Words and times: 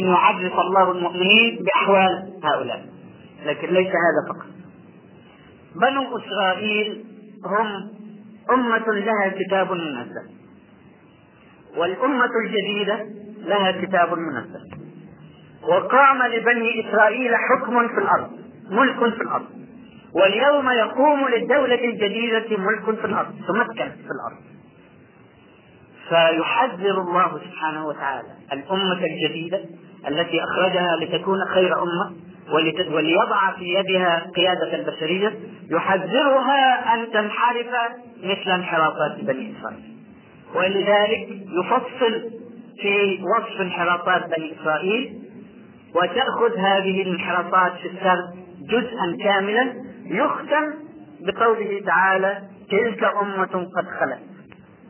أن 0.00 0.04
يعرف 0.06 0.58
الله 0.60 0.92
المؤمنين 0.92 1.64
بأحوال 1.64 2.32
هؤلاء. 2.44 2.86
لكن 3.46 3.68
ليس 3.68 3.86
هذا 3.86 4.34
فقط. 4.34 4.46
بنو 5.76 6.18
إسرائيل 6.18 7.04
هم 7.44 7.90
أمة 8.50 8.86
لها 8.92 9.28
كتاب 9.28 9.72
منزل. 9.72 10.28
والأمة 11.76 12.30
الجديدة 12.44 13.06
لها 13.38 13.70
كتاب 13.70 14.18
منزل. 14.18 14.88
وقام 15.62 16.22
لبني 16.22 16.88
إسرائيل 16.88 17.32
حكم 17.36 17.88
في 17.88 17.98
الأرض 17.98 18.30
ملك 18.70 19.14
في 19.14 19.22
الأرض. 19.22 19.46
واليوم 20.14 20.70
يقوم 20.70 21.28
للدولة 21.28 21.84
الجديدة 21.84 22.56
ملك 22.56 23.00
في 23.00 23.06
الأرض 23.06 23.34
تمكن 23.48 23.88
في 23.90 24.10
الأرض. 24.10 24.48
فيحذر 26.08 27.00
الله 27.00 27.38
سبحانه 27.38 27.86
وتعالى 27.86 28.28
الأمة 28.52 29.04
الجديدة 29.04 29.60
التي 30.08 30.40
أخرجها 30.44 30.96
لتكون 30.96 31.44
خير 31.54 31.82
أمة 31.82 32.12
وليضع 32.92 33.52
في 33.58 33.64
يدها 33.64 34.30
قيادة 34.36 34.74
البشرية 34.74 35.38
يحذرها 35.70 36.94
أن 36.94 37.10
تنحرف 37.12 37.66
مثل 38.22 38.50
انحرافات 38.50 39.20
بني 39.20 39.54
إسرائيل. 39.58 39.96
ولذلك 40.54 41.28
يفصل 41.30 42.30
في 42.82 43.20
وصف 43.36 43.60
انحرافات 43.60 44.26
بني 44.36 44.54
إسرائيل 44.60 45.18
وتأخذ 45.94 46.56
هذه 46.56 47.02
الانحرافات 47.02 47.72
في 47.72 47.88
السرد 47.88 48.34
جزءا 48.60 49.16
كاملا 49.24 49.72
يختم 50.04 50.74
بقوله 51.20 51.82
تعالى 51.86 52.42
تلك 52.70 53.04
أمة 53.04 53.66
قد 53.76 53.86
خلت 54.00 54.20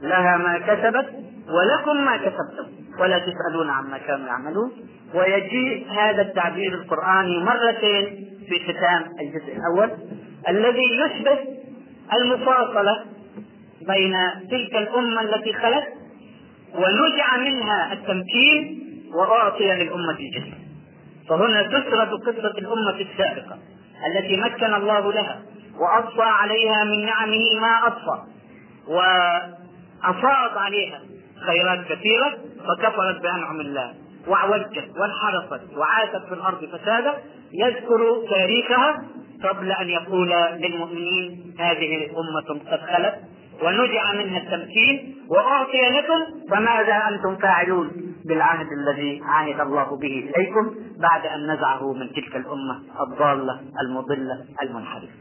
لها 0.03 0.37
ما 0.37 0.59
كسبت 0.59 1.09
ولكم 1.49 2.05
ما 2.05 2.17
كسبتم. 2.17 2.79
ولا 3.01 3.19
تسألون 3.19 3.71
عما 3.71 3.99
كانوا 3.99 4.27
يعملون. 4.27 4.73
ويجيء 5.15 5.87
هذا 5.91 6.23
التعبير 6.23 6.75
القرآني 6.75 7.39
مرتين 7.45 8.29
في 8.49 8.59
ختام 8.65 9.05
الجزء 9.21 9.57
الأول 9.57 9.91
الذي 10.49 10.85
يشبه 10.85 11.39
المفاصلة 12.21 13.05
بين 13.87 14.17
تلك 14.51 14.77
الأمة 14.77 15.21
التي 15.21 15.53
خلت 15.53 15.85
ونزع 16.75 17.37
منها 17.37 17.93
التمكين 17.93 18.83
وأعطي 19.15 19.65
للأمة 19.65 20.11
الجديدة 20.11 20.57
فهنا 21.29 21.63
تسرد 21.63 22.09
قصة 22.09 22.59
الأمة 22.59 23.01
السابقة 23.01 23.59
التي 24.07 24.37
مكن 24.37 24.75
الله 24.75 25.13
لها 25.13 25.43
وأضفى 25.79 26.23
عليها 26.23 26.85
من 26.85 27.07
نعمه 27.07 27.61
ما 27.61 27.87
أضفى 27.87 28.23
وأفاض 28.89 30.59
عليها 30.59 31.01
خيرات 31.47 31.85
كثيرة 31.85 32.39
فكفرت 32.69 33.23
بأنعم 33.23 33.61
الله. 33.61 33.95
وعوجت 34.29 34.91
وانحرفت 34.97 35.77
وعاشت 35.77 36.27
في 36.29 36.35
الأرض 36.35 36.65
فسادا 36.65 37.15
يذكر 37.53 38.23
تاريخها 38.31 39.03
قبل 39.45 39.73
أن 39.73 39.89
يقول 39.89 40.31
للمؤمنين 40.57 41.55
هذه 41.59 42.07
أمة 42.11 42.61
قد 42.71 42.81
خلت 42.81 43.15
ونزع 43.63 44.13
منها 44.13 44.39
التمكين 44.39 45.17
وأعطي 45.31 45.89
لكم 45.89 46.49
فماذا 46.51 47.03
أنتم 47.09 47.37
فاعلون؟ 47.37 47.91
بالعهد 48.25 48.67
الذي 48.73 49.21
عهد 49.25 49.61
الله 49.61 49.97
به 49.97 50.31
إليكم 50.37 50.75
بعد 51.01 51.27
أن 51.27 51.53
نزعه 51.53 51.93
من 51.93 52.13
تلك 52.13 52.37
الأمة 52.37 52.83
الضالة 53.01 53.61
المضلة 53.83 54.45
المنحرفة. 54.63 55.13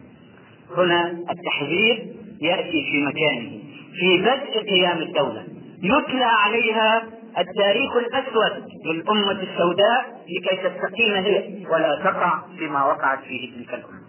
هنا 0.77 1.11
التحذير 1.11 2.07
يأتي 2.41 2.85
في 2.91 3.05
مكانه 3.05 3.51
في 3.99 4.17
بدء 4.17 4.69
قيام 4.69 4.97
الدولة. 4.97 5.43
يتلى 5.83 6.23
عليها 6.23 7.03
التاريخ 7.39 7.95
الأسود 7.95 8.67
للأمة 8.85 9.31
السوداء 9.31 10.25
لكي 10.27 10.69
تستقيم 10.69 11.13
هي 11.13 11.65
ولا 11.69 11.95
تقع 12.03 12.41
فيما 12.57 12.85
وقعت 12.85 13.19
فيه 13.19 13.55
تلك 13.55 13.73
الأمة. 13.73 14.01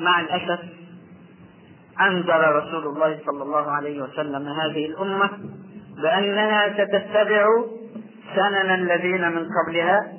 مع 0.00 0.20
الأسف 0.20 0.60
أنذر 2.00 2.56
رسول 2.56 2.86
الله 2.86 3.18
صلى 3.26 3.42
الله 3.42 3.70
عليه 3.70 4.02
وسلم 4.02 4.48
هذه 4.48 4.86
الأمة 4.86 5.30
بأنها 6.02 6.72
ستتبع 6.72 7.46
سنن 8.34 8.70
الذين 8.74 9.32
من 9.32 9.48
قبلها 9.48 10.12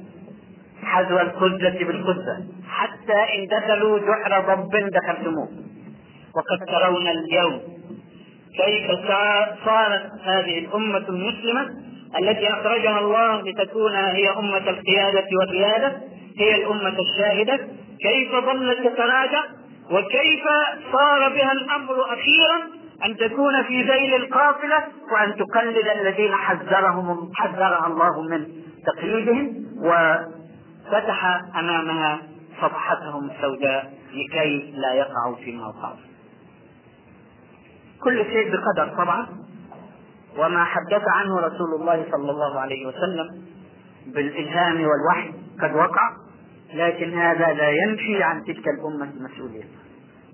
حذو 0.83 1.19
القزة 1.19 1.85
بالقزة 1.85 2.47
حتى 2.69 3.13
إن 3.13 3.47
دخلوا 3.47 3.99
جحر 3.99 4.55
ضب 4.55 4.89
دخلتموه. 4.89 5.49
وقد 6.35 6.65
ترون 6.67 7.07
اليوم 7.07 7.76
كيف 8.57 8.91
صارت 9.65 10.11
هذه 10.23 10.59
الأمة 10.59 11.05
المسلمة 11.09 11.67
التي 12.19 12.49
أخرجها 12.49 12.99
الله 12.99 13.41
لتكون 13.41 13.95
هي 13.95 14.29
أمة 14.29 14.69
القيادة 14.69 15.25
والريادة 15.39 15.97
هي 16.39 16.55
الأمة 16.55 16.95
الشاهدة. 16.99 17.67
كيف 18.01 18.31
ظلت 18.31 18.87
تتراجع؟ 18.87 19.43
وكيف 19.91 20.43
صار 20.91 21.29
بها 21.29 21.51
الأمر 21.51 22.13
أخيرا؟ 22.13 22.77
أن 23.05 23.17
تكون 23.17 23.63
في 23.63 23.81
ذيل 23.83 24.15
القافلة 24.15 24.83
وأن 25.11 25.35
تقلد 25.35 25.87
الذين 25.99 26.33
حذرهم 26.33 27.31
حذرها 27.35 27.87
الله 27.87 28.21
من 28.21 28.47
تقليدهم 28.85 29.65
وفتح 29.81 31.41
أمامها 31.59 32.19
صفحتهم 32.61 33.29
السوداء 33.31 33.93
لكي 34.13 34.73
لا 34.77 34.93
يقعوا 34.93 35.35
فيما 35.35 35.67
وقعوا 35.67 36.06
كل 38.03 38.25
شيء 38.25 38.51
بقدر 38.51 38.95
طبعا. 38.97 39.27
وما 40.37 40.63
حدث 40.63 41.03
عنه 41.07 41.39
رسول 41.39 41.81
الله 41.81 42.05
صلى 42.11 42.31
الله 42.31 42.59
عليه 42.59 42.87
وسلم 42.87 43.41
بالإلهام 44.07 44.75
والوحي 44.75 45.31
قد 45.61 45.75
وقع 45.75 46.11
لكن 46.73 47.13
هذا 47.13 47.53
لا 47.53 47.69
ينفي 47.69 48.23
عن 48.23 48.43
تلك 48.43 48.67
الأمة 48.67 49.11
المسؤولية 49.17 49.63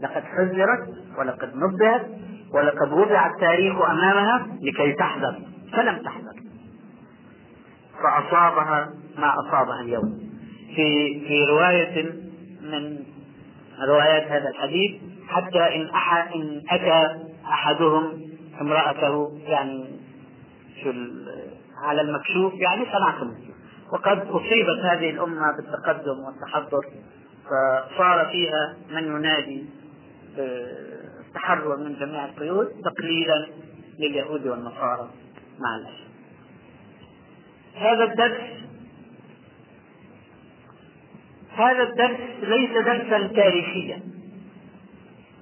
لقد 0.01 0.23
حذرت 0.23 0.87
ولقد 1.17 1.51
نبهت 1.55 2.07
ولقد 2.53 2.91
وضع 2.91 3.27
التاريخ 3.27 3.75
أمامها 3.81 4.47
لكي 4.61 4.93
تحذر 4.93 5.39
فلم 5.73 6.03
تحذر. 6.03 6.33
فأصابها 8.03 8.89
ما 9.17 9.33
أصابها 9.39 9.81
اليوم. 9.81 10.19
في 10.75 11.19
في 11.27 11.45
رواية 11.45 12.11
من 12.61 12.99
روايات 13.87 14.27
هذا 14.31 14.49
الحديث 14.49 15.01
حتى 15.27 15.75
إن 15.75 15.89
أحد 15.89 16.31
إن 16.35 16.61
أتى 16.69 17.22
أحدهم 17.45 18.21
امرأته 18.61 19.39
يعني 19.45 19.85
في 20.83 21.11
على 21.83 22.01
المكشوف 22.01 22.53
يعني 22.53 22.85
صنعتم 22.85 23.33
وقد 23.91 24.27
أصيبت 24.27 24.79
هذه 24.83 25.09
الأمة 25.09 25.55
بالتقدم 25.55 26.19
والتحضر 26.19 26.85
فصار 27.45 28.29
فيها 28.31 28.75
من 28.91 29.03
ينادي 29.03 29.65
بالتحرر 30.37 31.77
من 31.77 31.95
جميع 31.99 32.25
القيود 32.25 32.67
تقليدا 32.67 33.47
لليهود 33.99 34.47
والنصارى 34.47 35.09
مع 35.59 35.75
الأسف. 35.75 36.03
هذا 37.75 38.03
الدرس 38.03 38.41
هذا 41.57 41.83
الدرس 41.83 42.19
ليس 42.41 42.71
درسا 42.71 43.27
تاريخيا. 43.27 44.01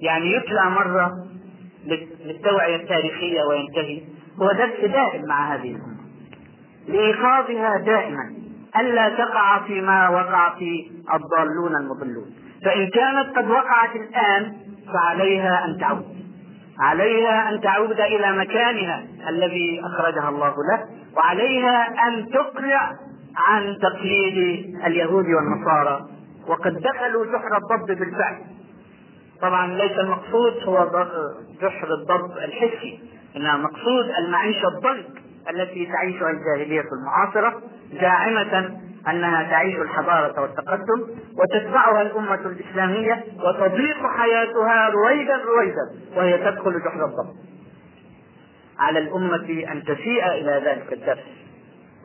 يعني 0.00 0.32
يتلى 0.32 0.70
مرة 0.70 1.31
للتوعية 2.24 2.76
التاريخية 2.76 3.42
وينتهي. 3.42 4.02
هو 4.42 4.52
درس 4.52 4.90
دائم 4.92 5.26
مع 5.28 5.54
هذه 5.54 5.70
الأمة. 5.70 6.02
لإيقاظها 6.88 7.78
دائما. 7.78 8.32
ألا 8.76 9.08
تقع 9.08 9.58
فيما 9.58 10.08
وقع 10.08 10.54
في 10.58 10.90
الضالون 11.14 11.76
المضلون. 11.76 12.34
فإن 12.64 12.88
كانت 12.88 13.36
قد 13.36 13.50
وقعت 13.50 13.96
الآن 13.96 14.52
فعليها 14.94 15.64
أن 15.64 15.78
تعود. 15.80 16.16
عليها 16.78 17.48
أن 17.48 17.60
تعود 17.60 18.00
إلى 18.00 18.32
مكانها 18.38 19.04
الذي 19.28 19.80
أخرجها 19.84 20.28
الله 20.28 20.54
له 20.70 20.86
وعليها 21.16 22.08
أن 22.08 22.28
تقلع 22.28 22.92
عن 23.36 23.76
تقليد 23.82 24.66
اليهود 24.86 25.26
والنصارى. 25.26 26.06
وقد 26.48 26.80
دخلوا 26.80 27.26
جحر 27.26 27.56
الضب 27.56 27.86
بالفعل. 27.86 28.51
طبعا 29.42 29.66
ليس 29.74 29.98
المقصود 29.98 30.52
هو 30.64 31.06
جحر 31.62 31.88
الضب 31.94 32.38
الحسي 32.38 33.00
إنما 33.36 33.54
المقصود 33.54 34.10
المعيشه 34.18 34.68
الضنك 34.68 35.22
التي 35.50 35.86
تعيشها 35.86 36.30
الجاهلية 36.30 36.84
المعاصرة 36.92 37.62
زاعمة 38.00 38.78
أنها 39.08 39.42
تعيش 39.50 39.76
الحضارة 39.76 40.40
والتقدم 40.40 41.06
وتتبعها 41.38 42.02
الأمة 42.02 42.34
الإسلامية 42.46 43.24
وتضيق 43.44 44.06
حياتها 44.06 44.88
رويدا 44.88 45.36
رويدا 45.36 45.90
وهي 46.16 46.38
تدخل 46.38 46.80
جحر 46.80 47.04
الضب. 47.04 47.34
على 48.78 48.98
الأمة 48.98 49.64
أن 49.72 49.82
تسيء 49.84 50.26
إلى 50.26 50.62
ذلك 50.66 50.92
الدرس 50.92 51.24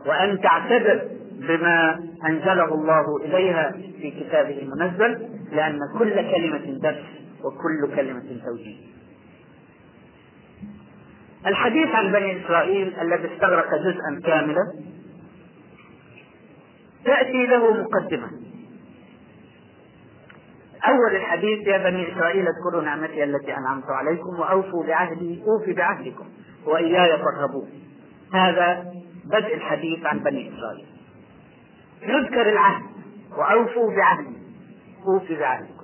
وأن 0.05 0.41
تعتبر 0.41 1.01
بما 1.31 1.99
أنزله 2.25 2.73
الله 2.73 3.17
إليها 3.25 3.71
في 3.71 4.11
كتابه 4.11 4.59
المنزل 4.61 5.27
لأن 5.51 5.79
كل 5.99 6.15
كلمة 6.31 6.79
درس. 6.81 7.26
وكل 7.43 7.95
كلمة 7.95 8.41
توجيه. 8.45 8.87
الحديث 11.45 11.87
عن 11.87 12.11
بني 12.11 12.45
إسرائيل 12.45 12.99
الذي 13.01 13.33
استغرق 13.33 13.69
جزءا 13.75 14.21
كاملا 14.23 14.73
تأتي 17.05 17.45
له 17.45 17.83
مقدمة. 17.83 18.29
أول 20.87 21.15
الحديث 21.15 21.67
يا 21.67 21.89
بني 21.89 22.13
إسرائيل 22.13 22.45
اذكروا 22.47 22.81
نعمتي 22.81 23.23
التي 23.23 23.57
أنعمت 23.57 23.89
عليكم 23.89 24.39
وأوفوا 24.39 24.83
بعهدي 24.87 25.43
أوفي 25.47 25.73
بعهدكم 25.73 26.25
وإياي 26.65 27.17
فارهبون. 27.17 27.69
هذا 28.33 28.93
بدء 29.25 29.55
الحديث 29.55 30.05
عن 30.05 30.19
بني 30.19 30.51
إسرائيل. 30.53 30.87
يذكر 32.01 32.49
العهد 32.49 32.83
وأوفوا 33.37 33.95
بعهدي 33.95 34.37
أوفي 35.07 35.35
بعهدكم 35.35 35.76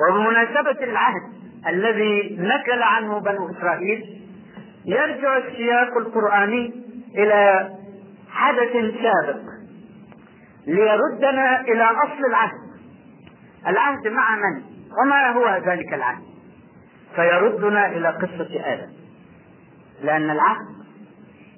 وبمناسبة 0.00 0.84
العهد 0.84 1.22
الذي 1.68 2.36
نكل 2.40 2.82
عنه 2.82 3.20
بنو 3.20 3.50
إسرائيل 3.50 4.22
يرجع 4.84 5.36
السياق 5.36 5.96
القرآني 5.96 6.72
إلى 7.14 7.70
حدث 8.30 8.72
سابق 8.72 9.40
ليردنا 10.66 11.60
إلى 11.60 11.82
أصل 11.82 12.24
العهد. 12.28 12.58
العهد 13.66 14.08
مع 14.08 14.36
من؟ 14.36 14.62
وما 15.02 15.30
هو 15.30 15.62
ذلك 15.66 15.94
العهد؟ 15.94 16.22
فيردنا 17.16 17.86
إلى 17.86 18.08
قصة 18.08 18.60
آدم 18.72 18.92
لأن 20.02 20.30
العهد 20.30 20.66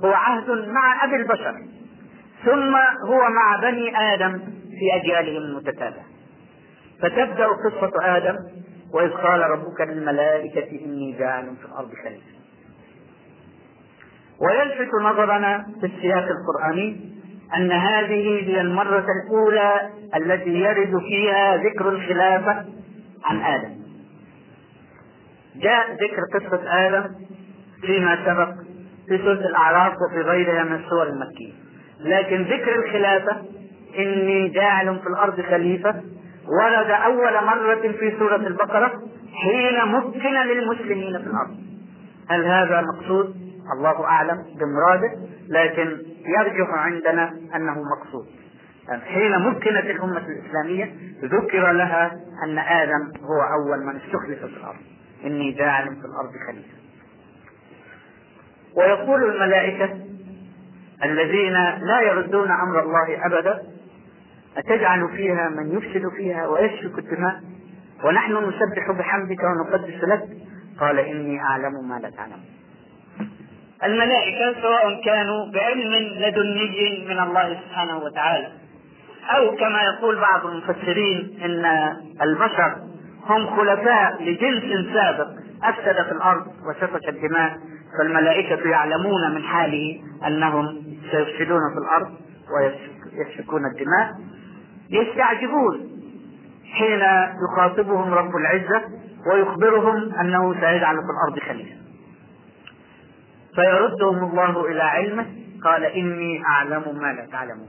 هو 0.04 0.12
عهد 0.12 0.50
مع 0.68 1.04
أبي 1.04 1.16
البشر 1.16 1.54
ثم 2.44 2.76
هو 3.08 3.28
مع 3.30 3.60
بني 3.62 4.14
آدم 4.14 4.38
في 4.78 4.96
أجيالهم 5.00 5.42
المتتابعة. 5.42 6.04
فتبدأ 7.02 7.46
قصة 7.46 7.92
آدم 8.16 8.36
وإذ 8.92 9.10
قال 9.10 9.40
ربك 9.40 9.80
للملائكة 9.80 10.84
إني 10.84 11.12
جاعل 11.18 11.56
في 11.56 11.64
الأرض 11.66 11.90
خليفة. 12.04 12.34
ويلفت 14.40 14.94
نظرنا 14.94 15.66
في 15.80 15.86
السياق 15.86 16.24
القرآني 16.28 17.14
أن 17.56 17.72
هذه 17.72 18.48
هي 18.48 18.60
المرة 18.60 19.06
الأولى 19.26 19.90
التي 20.16 20.50
يرد 20.50 20.98
فيها 20.98 21.56
ذكر 21.56 21.88
الخلافة 21.88 22.64
عن 23.24 23.40
آدم. 23.40 23.74
جاء 25.56 25.92
ذكر 25.92 26.38
قصة 26.38 26.86
آدم 26.86 27.14
فيما 27.80 28.18
سبق 28.26 28.54
في 29.08 29.18
سورة 29.18 29.46
الأعراف 29.46 29.92
وفي 29.92 30.20
غيرها 30.20 30.62
من 30.64 30.74
السور 30.76 31.06
المكية. 31.08 31.52
لكن 32.00 32.42
ذكر 32.42 32.84
الخلافة 32.84 33.42
إني 33.98 34.48
جاعل 34.48 34.98
في 34.98 35.06
الأرض 35.06 35.40
خليفة 35.40 36.02
ورد 36.48 36.90
أول 36.90 37.44
مرة 37.44 37.92
في 37.92 38.14
سورة 38.18 38.36
البقرة 38.36 39.02
حين 39.34 39.92
مكن 39.92 40.34
للمسلمين 40.34 41.18
في 41.18 41.26
الأرض. 41.26 41.56
هل 42.30 42.44
هذا 42.44 42.80
مقصود؟ 42.80 43.36
الله 43.76 44.04
أعلم 44.04 44.44
بمراده 44.60 45.10
لكن 45.48 45.98
يرجح 46.38 46.68
عندنا 46.70 47.30
أنه 47.56 47.74
مقصود. 47.82 48.26
حين 49.04 49.38
مكنت 49.38 49.84
الأمة 49.84 50.22
الإسلامية 50.26 50.94
ذكر 51.22 51.72
لها 51.72 52.12
أن 52.44 52.58
آدم 52.58 53.12
هو 53.22 53.42
أول 53.42 53.86
من 53.86 53.96
استخلف 53.96 54.38
في 54.38 54.56
الأرض. 54.56 54.80
إني 55.24 55.52
جاعل 55.52 55.84
في 55.84 56.06
الأرض 56.06 56.32
خليفة. 56.46 56.74
ويقول 58.76 59.24
الملائكة 59.24 59.98
الذين 61.04 61.52
لا 61.80 62.00
يردون 62.00 62.50
أمر 62.50 62.82
الله 62.82 63.26
أبدا 63.26 63.62
أتجعل 64.56 65.08
فيها 65.16 65.48
من 65.48 65.78
يفسد 65.78 66.08
فيها 66.16 66.46
ويسفك 66.46 66.98
الدماء؟ 66.98 67.40
ونحن 68.04 68.32
نسبح 68.32 68.90
بحمدك 68.98 69.38
ونقدس 69.44 70.04
لك. 70.04 70.22
قال 70.80 70.98
إني 70.98 71.40
أعلم 71.40 71.88
ما 71.88 71.98
لا 71.98 72.10
تعلم. 72.10 72.40
الملائكة 73.84 74.62
سواء 74.62 75.04
كانوا 75.04 75.52
بعلم 75.52 75.92
لدني 75.94 77.04
من 77.08 77.18
الله 77.18 77.60
سبحانه 77.60 77.98
وتعالى. 77.98 78.48
أو 79.24 79.56
كما 79.56 79.82
يقول 79.82 80.20
بعض 80.20 80.46
المفسرين 80.46 81.38
أن 81.44 81.64
البشر 82.22 82.76
هم 83.26 83.56
خلفاء 83.56 84.22
لجنس 84.22 84.94
سابق 84.94 85.28
أفسد 85.62 86.02
في 86.06 86.12
الأرض 86.12 86.46
وسفك 86.46 87.08
الدماء. 87.08 87.58
فالملائكة 87.98 88.68
يعلمون 88.68 89.34
من 89.34 89.42
حاله 89.42 90.00
أنهم 90.26 90.82
سيفسدون 91.10 91.60
في 91.72 91.78
الأرض 91.78 92.14
ويسفكون 92.56 93.62
الدماء. 93.66 94.10
يستعجبون 94.94 95.90
حين 96.72 97.00
يخاطبهم 97.44 98.14
رب 98.14 98.36
العزة 98.36 98.82
ويخبرهم 99.32 100.14
أنه 100.20 100.54
سيجعل 100.54 100.96
في 100.96 101.10
الأرض 101.10 101.38
خليفة. 101.48 101.76
فيردهم 103.54 104.24
الله 104.24 104.66
إلى 104.66 104.82
علمه 104.82 105.26
قال 105.64 105.84
إني 105.84 106.44
أعلم 106.44 106.98
ما 107.00 107.12
لا 107.12 107.26
تعلمون. 107.32 107.68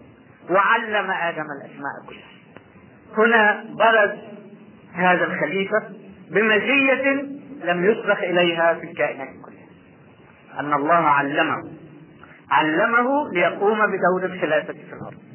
وعلم 0.50 1.12
آدم 1.12 1.46
الأسماء 1.62 1.94
كلها. 2.08 2.36
هنا 3.18 3.66
برز 3.70 4.20
هذا 4.94 5.26
الخليفة 5.26 5.84
بمزية 6.32 7.12
لم 7.64 7.86
يسبق 7.86 8.18
إليها 8.18 8.74
في 8.74 8.92
الكائنات 8.92 9.28
كلها. 9.28 10.60
أن 10.60 10.74
الله 10.74 10.94
علمه. 10.94 11.64
علمه 12.52 13.34
ليقوم 13.34 13.78
بدور 13.78 14.26
الخلافة 14.26 14.74
في 14.74 14.94
الأرض. 14.94 15.35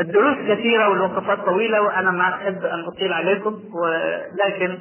الدروس 0.00 0.36
كثيرة 0.36 0.88
والوقفات 0.88 1.38
طويلة 1.38 1.82
وأنا 1.82 2.10
ما 2.10 2.34
أحب 2.34 2.64
أن 2.64 2.84
أطيل 2.84 3.12
عليكم 3.12 3.60
ولكن 3.82 4.78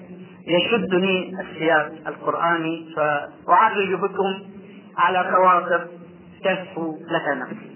يشدني 0.47 1.33
السياق 1.41 1.91
القرآني 2.07 2.93
فأعرج 2.95 3.93
بكم 3.93 4.43
على 4.97 5.31
خواطر 5.31 5.87
تهفو 6.43 6.97
لها 7.11 7.35
نفسي. 7.35 7.73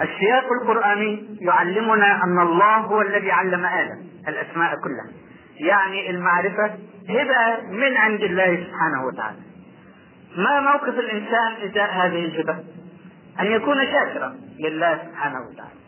السياق 0.00 0.44
القرآني 0.62 1.38
يعلمنا 1.40 2.24
أن 2.24 2.38
الله 2.42 2.76
هو 2.76 3.00
الذي 3.00 3.30
علم 3.30 3.64
آدم 3.64 4.02
الأسماء 4.28 4.74
كلها. 4.74 5.12
يعني 5.56 6.10
المعرفة 6.10 6.64
هبة 7.08 7.70
من 7.70 7.96
عند 7.96 8.22
الله 8.22 8.56
سبحانه 8.56 9.06
وتعالى. 9.06 9.38
ما 10.36 10.60
موقف 10.60 10.98
الإنسان 10.98 11.52
إزاء 11.70 11.90
هذه 11.90 12.24
الهبة؟ 12.24 12.56
أن 13.40 13.46
يكون 13.46 13.86
شاكرا 13.86 14.36
لله 14.58 14.98
سبحانه 15.08 15.38
وتعالى. 15.40 15.82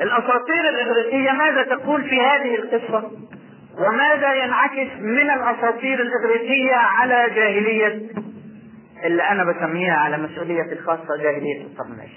الأساطير 0.00 0.68
الإغريقية 0.68 1.32
ماذا 1.32 1.62
تقول 1.62 2.02
في 2.02 2.20
هذه 2.20 2.54
القصة؟ 2.54 3.10
وماذا 3.78 4.34
ينعكس 4.34 4.92
من 5.00 5.30
الأساطير 5.30 6.02
الإغريقية 6.02 6.74
على 6.74 7.30
جاهلية؟ 7.34 8.00
اللي 9.04 9.22
أنا 9.22 9.44
بسميها 9.44 9.94
على 9.94 10.18
مسؤولية 10.18 10.72
الخاصة 10.72 11.16
جاهلية 11.22 11.62
الطرنيش 11.62 12.10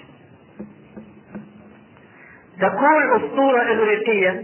تقول 2.60 3.24
أسطورة 3.24 3.62
إغريقية 3.62 4.42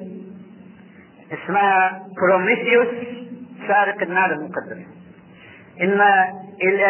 اسمها 1.33 2.03
بروميثيوس 2.23 2.89
سارق 3.69 4.03
النار 4.03 4.33
المقدسة 4.33 4.87
إن 5.81 6.01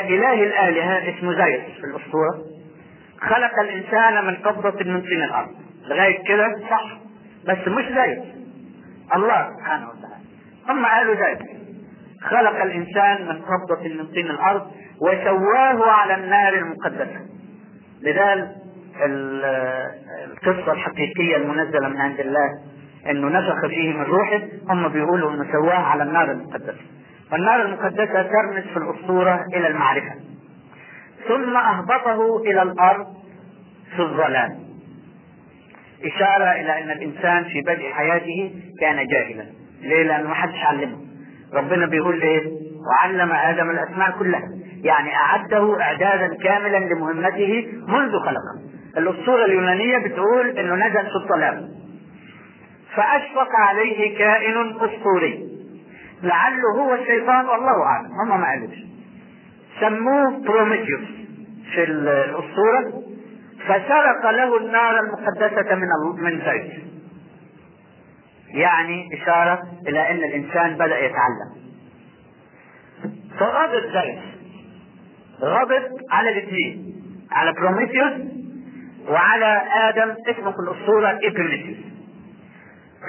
إله 0.09 0.43
الآلهة 0.45 1.19
اسمه 1.19 1.33
زيس 1.33 1.61
في 1.81 1.85
الأسطورة. 1.85 2.45
خلق 3.21 3.59
الإنسان 3.61 4.27
من 4.27 4.35
قبضة 4.35 4.85
من 4.91 5.01
طين 5.01 5.23
الأرض. 5.23 5.49
لغاية 5.87 6.25
كده؟ 6.25 6.57
صح. 6.71 6.99
بس 7.49 7.69
مش 7.69 7.85
زيس 7.85 8.19
الله 9.17 9.49
سبحانه 9.59 9.89
وتعالى. 9.89 10.25
هم 10.69 10.87
قالوا 10.87 11.15
ذلك 11.15 11.43
خلق 12.23 12.63
الإنسان 12.63 13.27
من 13.29 13.43
قبضة 13.43 13.89
من 13.89 14.07
طين 14.07 14.27
الأرض 14.27 14.71
وسواه 15.03 15.91
على 15.91 16.15
النار 16.15 16.55
المقدسة. 16.55 17.21
لذلك 18.03 18.49
القصة 20.27 20.73
الحقيقية 20.73 21.37
المنزلة 21.37 21.89
من 21.89 21.97
عند 21.97 22.21
الله 22.21 22.49
إنه 23.11 23.29
نفخ 23.29 23.67
فيه 23.67 23.93
من 23.93 24.03
روحه 24.03 24.41
هم 24.71 24.89
بيقولوا 24.89 25.31
إنه 25.31 25.53
سواه 25.53 25.79
على 25.79 26.03
النار 26.03 26.31
المقدسة. 26.31 26.81
والنار 27.33 27.63
المقدسة 27.63 28.23
ترمز 28.23 28.65
في 28.73 28.77
الأسطورة 28.77 29.45
إلى 29.55 29.67
المعرفة. 29.67 30.15
ثم 31.29 31.57
أهبطه 31.57 32.39
إلى 32.39 32.63
الأرض 32.63 33.07
في 33.97 34.03
الظلام. 34.03 34.51
إشارة 36.05 36.45
إلى 36.45 36.83
أن 36.83 36.91
الإنسان 36.91 37.45
في 37.45 37.61
بدء 37.61 37.91
حياته 37.93 38.55
كان 38.81 39.07
جاهلا. 39.07 39.45
ليه؟ 39.83 40.03
لأنه 40.03 40.29
ما 40.29 40.35
حدش 40.35 40.65
علمه. 40.65 40.99
ربنا 41.55 41.87
بيقول 41.87 42.23
إيه؟ 42.23 42.53
وعلم 42.87 43.33
آدم 43.33 43.71
الأسماء 43.71 44.11
كلها. 44.19 44.49
يعني 44.83 45.17
أعده 45.17 45.81
إعدادا 45.81 46.37
كاملا 46.43 46.79
لمهمته 46.79 47.69
منذ 47.89 48.11
خلقه. 48.11 48.71
الأسطورة 48.97 49.45
اليونانية 49.45 49.99
بتقول 49.99 50.59
إنه 50.59 50.75
نزل 50.75 51.07
في 51.07 51.17
الظلام. 51.25 51.69
فأشفق 52.97 53.49
عليه 53.69 54.19
كائن 54.19 54.77
أسطوري. 54.81 55.51
لعله 56.23 56.79
هو 56.79 56.95
الشيطان 56.95 57.47
والله 57.47 57.83
أعلم. 57.83 58.07
هم 58.21 58.41
ما 58.41 58.47
قالوش. 58.47 58.90
سموه 59.81 60.39
بروميثيوس 60.47 61.09
في 61.75 61.85
الأسطورة 61.85 63.03
فسرق 63.65 64.31
له 64.31 64.57
النار 64.57 65.01
المقدسة 65.01 65.75
من 65.75 65.89
من 66.23 66.41
زيوس. 66.45 66.73
يعني 68.49 69.09
إشارة 69.15 69.63
إلى 69.89 70.11
أن 70.11 70.17
الإنسان 70.17 70.75
بدأ 70.75 70.99
يتعلم. 70.99 71.51
فغضب 73.39 73.83
زيوس 73.93 74.19
غضب 75.43 75.83
على 76.11 76.31
الاثنين 76.31 76.95
على 77.33 77.53
بروميثيوس 77.53 78.13
وعلى 79.09 79.63
آدم 79.89 80.15
اسمه 80.29 80.51
في 80.51 80.59
الاسطوره 80.69 81.19
ايبيميثيوس 81.23 81.79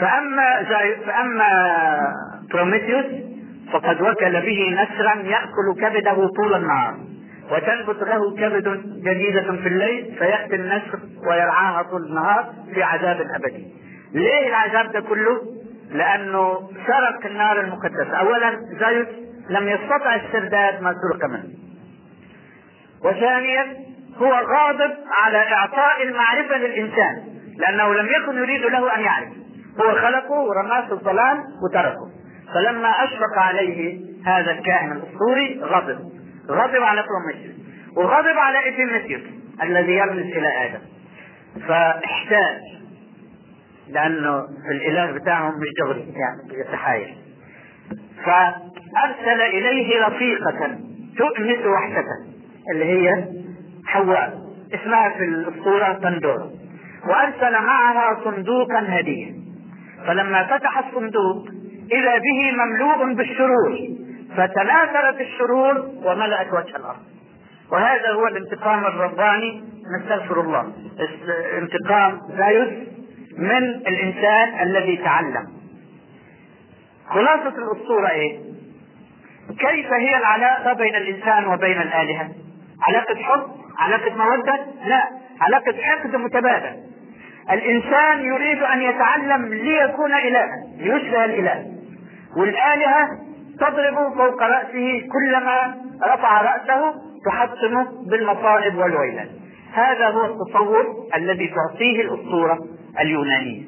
فأما 0.01 0.63
زي 0.69 0.95
فأما 1.05 1.47
بروميثيوس 2.53 3.05
فقد 3.73 4.01
وكل 4.01 4.41
به 4.41 4.83
نسرا 4.83 5.15
يأكل 5.15 5.81
كبده 5.81 6.27
طول 6.27 6.55
النهار 6.55 6.95
وتنبت 7.51 8.03
له 8.03 8.35
كبد 8.35 8.81
جديدة 9.03 9.41
في 9.41 9.67
الليل 9.67 10.15
فيأتي 10.19 10.55
النسر 10.55 10.99
ويرعاها 11.29 11.83
طول 11.83 12.01
النهار 12.09 12.53
في 12.73 12.83
عذاب 12.83 13.27
أبدي. 13.35 13.67
ليه 14.13 14.47
العذاب 14.47 14.91
ده 14.91 14.99
كله؟ 14.99 15.41
لأنه 15.91 16.69
سرق 16.87 17.25
النار 17.25 17.59
المقدسة، 17.59 18.15
أولا 18.15 18.59
زيوس 18.79 19.07
لم 19.49 19.67
يستطع 19.67 20.15
استرداد 20.15 20.81
ما 20.81 20.93
سرق 20.93 21.29
منه. 21.29 21.49
وثانيا 23.05 23.65
هو 24.17 24.33
غاضب 24.33 24.91
على 25.21 25.37
إعطاء 25.37 26.03
المعرفة 26.03 26.57
للإنسان، 26.57 27.23
لأنه 27.57 27.93
لم 27.93 28.05
يكن 28.05 28.37
يريد 28.37 28.61
له 28.61 28.95
أن 28.95 29.01
يعرف. 29.01 29.29
هو 29.81 29.95
خلقه 29.95 30.31
ورماه 30.31 30.85
في 30.87 30.91
الظلام 30.91 31.37
وتركه. 31.63 32.10
فلما 32.53 32.89
أشفق 33.03 33.37
عليه 33.37 33.99
هذا 34.25 34.51
الكائن 34.51 34.91
الأسطوري 34.91 35.59
غضب. 35.63 35.99
غضب 36.49 36.81
على 36.83 37.03
بروميثيوس 37.03 37.55
وغضب 37.97 38.37
على 38.37 38.69
ابيميثيوس 38.69 39.21
الذي 39.63 39.91
يرمز 39.91 40.19
إلى 40.19 40.65
آدم. 40.65 40.79
فاحتاج 41.67 42.61
لأنه 43.89 44.45
الإله 44.71 45.11
بتاعهم 45.11 45.53
مش 45.59 45.67
دغري 45.79 45.99
يعني 45.99 46.49
بيتحايل 46.65 47.15
فأرسل 48.25 49.41
إليه 49.41 50.05
رفيقة 50.07 50.77
تؤنس 51.17 51.65
وحدة 51.65 52.03
اللي 52.73 52.85
هي 52.85 53.25
حواء 53.85 54.41
اسمها 54.73 55.09
في 55.09 55.23
الأسطورة 55.23 55.93
بندورا 55.93 56.49
وأرسل 57.07 57.51
معها 57.51 58.23
صندوقا 58.23 58.85
هدية. 58.99 59.31
فلما 60.07 60.43
فتح 60.57 60.77
الصندوق 60.87 61.47
إذا 61.91 62.17
به 62.17 62.51
مملوء 62.51 63.13
بالشرور 63.13 63.77
فتناثرت 64.37 65.21
الشرور 65.21 65.89
وملأت 66.03 66.47
وجه 66.53 66.75
الأرض 66.75 66.99
وهذا 67.71 68.11
هو 68.11 68.27
الانتقام 68.27 68.85
الرباني 68.85 69.63
نستغفر 69.99 70.41
الله 70.41 70.73
انتقام 71.57 72.19
زايوس 72.37 72.69
من 73.37 73.63
الإنسان 73.63 74.61
الذي 74.61 74.97
تعلم 74.97 75.47
خلاصة 77.09 77.53
الأسطورة 77.57 78.09
إيه؟ 78.09 78.39
كيف 79.59 79.93
هي 79.93 80.17
العلاقة 80.17 80.73
بين 80.73 80.95
الإنسان 80.95 81.45
وبين 81.47 81.81
الآلهة؟ 81.81 82.29
علاقة 82.87 83.15
حب؟ 83.15 83.41
علاقة 83.79 84.15
مودة؟ 84.15 84.59
لا 84.85 85.03
علاقة 85.41 85.73
حقد 85.81 86.15
متبادل 86.15 86.75
الإنسان 87.51 88.25
يريد 88.25 88.63
أن 88.63 88.81
يتعلم 88.81 89.53
ليكون 89.53 90.13
إلها 90.13 90.55
ليشبه 90.77 91.25
الإله 91.25 91.65
والآلهة 92.37 93.09
تضرب 93.59 94.13
فوق 94.17 94.43
رأسه 94.43 95.01
كلما 95.13 95.75
رفع 96.13 96.41
رأسه 96.41 96.93
تحطمه 97.25 97.87
بالمصائب 98.09 98.77
والويلات. 98.77 99.29
هذا 99.73 100.07
هو 100.09 100.25
التصور 100.25 100.85
الذي 101.15 101.47
تعطيه 101.55 102.01
الأسطورة 102.01 102.57
اليونانية. 102.99 103.63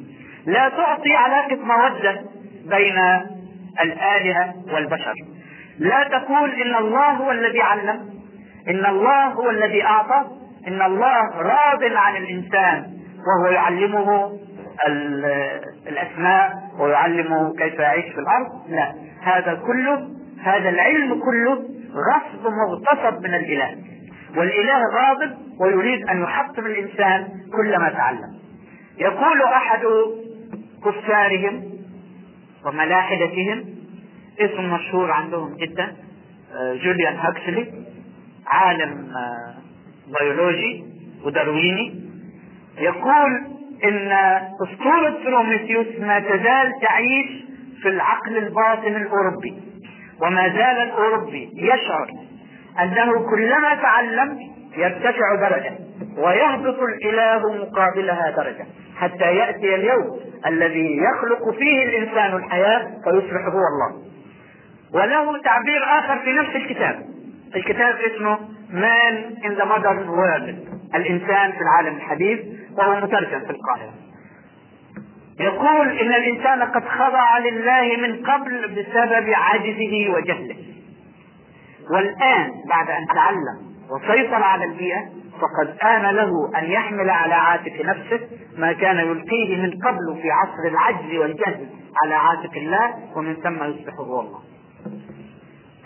لا 0.46 0.70
تعطي 0.70 1.16
علاقة 1.16 1.56
مودة 1.56 2.22
بين 2.70 2.98
الآلهة 3.82 4.54
والبشر. 4.74 5.14
لا 5.80 6.04
تقول 6.04 6.52
إن 6.62 6.76
الله 6.76 7.12
هو 7.12 7.32
الذي 7.32 7.62
علم 7.62 8.10
إن 8.70 8.86
الله 8.86 9.26
هو 9.28 9.50
الذي 9.50 9.84
أعطى 9.84 10.26
إن 10.68 10.82
الله 10.82 11.42
راض 11.42 11.84
عن 11.84 12.16
الإنسان 12.16 12.94
وهو 13.28 13.52
يعلمه 13.52 14.32
الأسماء 15.88 16.54
ويعلمه 16.80 17.54
كيف 17.56 17.80
يعيش 17.80 18.06
في 18.06 18.20
الأرض؟ 18.20 18.70
لا. 18.70 18.94
هذا 19.22 19.54
كله 19.54 20.10
هذا 20.44 20.70
العلم 20.70 21.20
كله 21.20 21.54
غصب 21.94 22.48
مغتصب 22.48 23.22
من 23.24 23.34
الإله. 23.34 23.78
والإله 24.38 24.82
غاضب 24.96 25.38
ويريد 25.60 26.10
أن 26.10 26.24
يحطم 26.24 26.66
الإنسان 26.66 27.28
كلما 27.52 27.90
تعلم. 27.90 28.34
يقول 28.98 29.42
أحد 29.42 29.82
كفارهم 30.86 31.64
وملاحدتهم 32.66 33.66
اسم 34.40 34.74
مشهور 34.74 35.12
عندهم 35.12 35.56
جدا 35.58 35.96
آه، 36.56 36.74
جوليان 36.76 37.16
هاكسلي 37.16 37.74
عالم 38.48 39.08
آه، 39.16 39.54
بيولوجي 40.20 40.86
ودارويني. 41.26 42.04
يقول 42.78 43.53
إن 43.84 44.12
أسطورة 44.62 45.24
بروميثيوس 45.26 45.88
ما 46.00 46.20
تزال 46.20 46.72
تعيش 46.82 47.28
في 47.82 47.90
العقل 47.90 48.38
الباطن 48.38 48.96
الأوروبي 48.96 49.54
وما 50.22 50.48
زال 50.50 50.78
الأوروبي 50.88 51.50
يشعر 51.56 52.08
أنه 52.82 53.30
كلما 53.30 53.76
تعلم 53.82 54.40
يرتفع 54.78 55.36
درجة 55.36 55.72
ويهبط 56.18 56.80
الإله 56.80 57.54
مقابلها 57.66 58.32
درجه 58.38 58.66
حتى 58.98 59.36
يأتي 59.36 59.76
اليوم 59.76 60.20
الذي 60.48 60.98
يخلق 60.98 61.50
فيه 61.60 61.84
الإنسان 61.84 62.36
الحياة 62.36 62.80
فيصبح 63.04 63.42
هو 63.46 63.60
الله. 63.74 64.04
وله 64.94 65.42
تعبير 65.42 65.84
آخر 66.00 66.20
في 66.20 66.34
نفس 66.34 66.56
الكتاب 66.56 67.00
الكتاب 67.56 67.96
اسمه 67.96 68.38
مان 68.70 69.36
in 69.44 69.52
the 69.62 69.66
modern 69.66 70.08
world 70.10 70.74
الإنسان 70.96 71.52
في 71.52 71.62
العالم 71.62 71.96
الحديث. 71.96 72.40
وهو 72.78 72.96
مترجم 73.00 73.40
في 73.40 73.50
القاهره 73.50 73.94
يقول 75.40 75.88
إن 76.00 76.08
الإنسان 76.08 76.62
قد 76.64 76.84
خضع 76.88 77.38
لله 77.38 77.98
من 78.08 78.26
قبل 78.26 78.68
بسبب 78.68 79.30
عجزه 79.30 80.14
وجهله 80.16 80.56
والآن 81.92 82.52
بعد 82.70 82.90
أن 82.90 83.06
تعلم 83.16 83.74
وسيطر 83.92 84.44
على 84.44 84.66
البيئة 84.66 85.00
فقد 85.42 85.78
آن 85.84 86.16
له 86.16 86.30
أن 86.58 86.72
يحمل 86.72 87.10
على 87.10 87.34
عاتق 87.34 87.86
نفسه 87.86 88.20
ما 88.58 88.74
كان 88.74 88.98
يلقيه 88.98 89.62
من 89.62 89.70
قبل 89.70 90.22
في 90.22 90.32
عصر 90.32 90.68
العجز 90.72 91.16
والجهل 91.16 91.68
على 92.04 92.16
عاتق 92.16 92.52
الله 92.56 92.94
ومن 93.16 93.36
ثم 93.36 93.64
يصبح 93.64 93.94
هو 94.00 94.22
الله. 94.22 94.40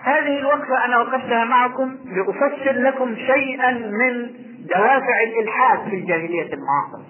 هذه 0.04 0.40
الوقفة 0.40 0.86
أنا 0.86 0.98
وقفتها 0.98 1.46
معكم 1.46 1.96
لأفسر 2.06 2.72
لكم 2.72 3.16
شيئا 3.16 3.72
من 3.72 4.30
دوافع 4.76 5.24
الإلحاد 5.24 5.90
في 5.90 5.96
الجاهلية 5.96 6.54
المعاصرة. 6.54 7.06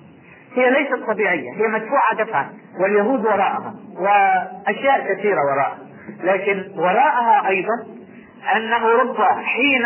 هي 0.56 0.70
ليست 0.70 1.04
طبيعية 1.08 1.52
هي 1.56 1.68
مدفوعة 1.68 2.14
دفعا 2.18 2.50
واليهود 2.80 3.26
وراءها 3.26 3.76
وأشياء 4.00 5.14
كثيرة 5.14 5.40
وراءها 5.52 5.78
لكن 6.24 6.64
وراءها 6.78 7.48
أيضا 7.48 7.86
أن 8.56 8.74
أوروبا 8.74 9.42
حين 9.46 9.86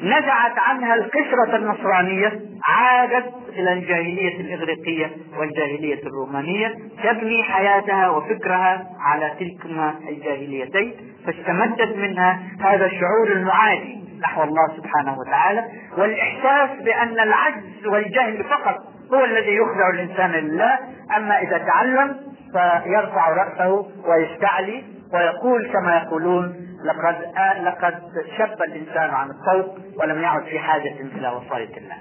نزعت 0.00 0.58
عنها 0.58 0.94
القشرة 0.94 1.56
النصرانية 1.56 2.40
عادت 2.68 3.32
إلى 3.56 3.72
الجاهلية 3.72 4.40
الإغريقية 4.40 5.10
والجاهلية 5.38 6.02
الرومانية 6.02 6.74
تبني 7.04 7.42
حياتها 7.42 8.08
وفكرها 8.08 8.86
على 9.00 9.32
تلكما 9.40 9.94
الجاهليتين 10.08 10.94
فاستمدت 11.26 11.96
منها 11.96 12.40
هذا 12.60 12.86
الشعور 12.86 13.32
المعادي 13.32 14.07
نحو 14.22 14.42
الله 14.42 14.76
سبحانه 14.76 15.18
وتعالى 15.18 15.64
والإحساس 15.98 16.70
بأن 16.84 17.20
العجز 17.20 17.86
والجهل 17.86 18.44
فقط 18.44 18.76
هو 19.14 19.24
الذي 19.24 19.54
يخضع 19.56 19.90
الإنسان 19.90 20.30
لله 20.30 20.78
أما 21.16 21.38
إذا 21.42 21.58
تعلم 21.58 22.16
فيرفع 22.52 23.28
رأسه 23.28 23.86
ويستعلي 24.08 24.84
ويقول 25.14 25.72
كما 25.72 25.96
يقولون 25.96 26.54
لقد 26.84 27.16
آه 27.38 27.62
لقد 27.62 27.94
شب 28.38 28.62
الإنسان 28.68 29.10
عن 29.10 29.30
الصوت 29.30 29.74
ولم 30.00 30.22
يعد 30.22 30.42
في 30.42 30.58
حاجة 30.58 30.92
إلى 31.00 31.28
وصاية 31.28 31.76
الله. 31.76 31.96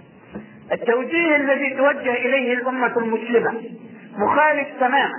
التوجيه 0.72 1.36
الذي 1.36 1.70
توجه 1.78 2.14
إليه 2.14 2.54
الأمة 2.54 2.98
المسلمة 2.98 3.54
مخالف 4.18 4.68
تماما 4.80 5.12